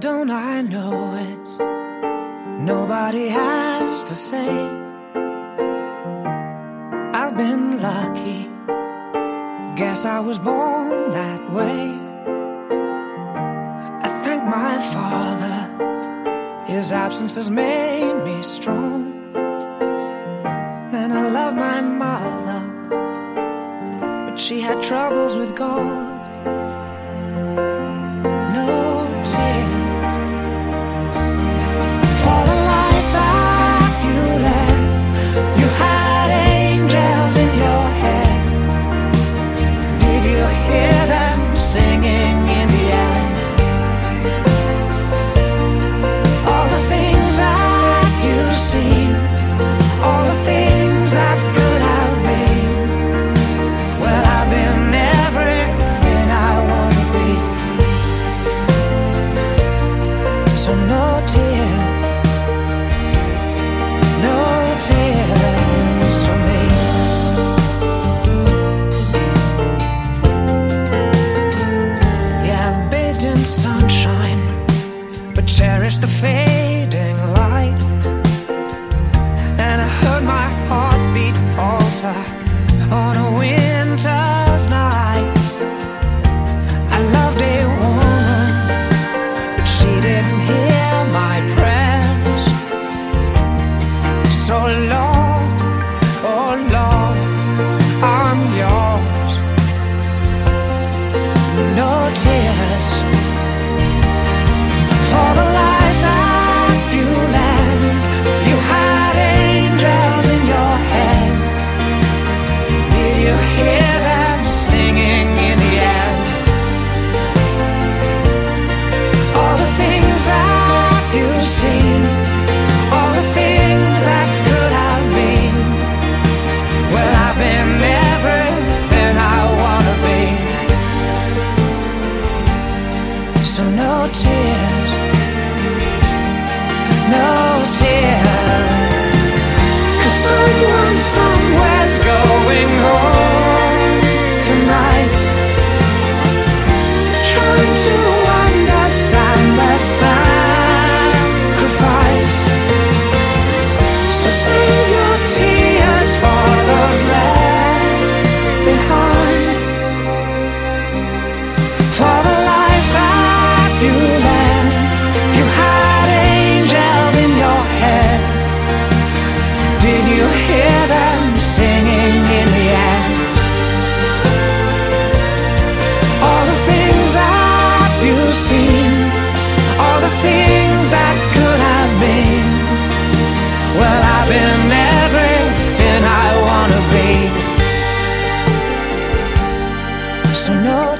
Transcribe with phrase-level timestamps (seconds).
[0.00, 1.38] don't I know it?
[2.62, 4.48] Nobody has to say.
[7.12, 8.48] I've been lucky.
[9.76, 11.82] Guess I was born that way.
[14.04, 15.58] I thank my father.
[16.64, 19.12] His absence has made me strong.
[20.94, 22.60] And I love my mother.
[24.00, 26.09] But she had troubles with God.
[60.60, 61.68] so no tear,
[64.26, 64.40] no
[64.86, 66.62] tears for me.
[72.46, 74.42] Yeah, I've bathed in sunshine,
[75.34, 76.29] but cherish the.
[94.68, 95.09] long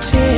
[0.00, 0.29] to